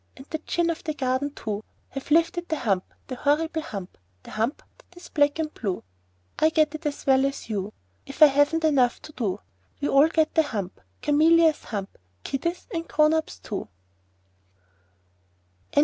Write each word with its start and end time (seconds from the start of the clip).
And 0.17 0.25
the 0.31 0.39
Djinn 0.39 0.71
of 0.71 0.83
the 0.83 0.95
Garden 0.95 1.29
too, 1.29 1.63
Have 1.89 2.09
lifted 2.09 2.49
the 2.49 2.55
hump 2.57 2.91
The 3.05 3.17
horrible 3.17 3.61
hump 3.61 3.99
The 4.23 4.31
hump 4.31 4.63
that 4.79 4.97
is 4.97 5.09
black 5.09 5.37
and 5.37 5.53
blue! 5.53 5.83
I 6.39 6.49
get 6.49 6.73
it 6.73 6.87
as 6.87 7.05
well 7.05 7.23
as 7.23 7.51
you 7.51 7.65
oo 7.65 7.65
oo 7.67 7.73
If 8.07 8.23
I 8.23 8.25
haven't 8.25 8.63
enough 8.63 8.99
to 9.03 9.11
do 9.11 9.25
oo 9.25 9.27
oo 9.35 9.39
We 9.79 9.89
all 9.89 10.07
get 10.07 10.35
hump 10.39 10.81
Cameelious 11.03 11.65
hump 11.65 11.99
Kiddies 12.23 12.65
and 12.73 12.87
grown 12.87 13.13
ups 13.13 13.37
too! 13.37 13.67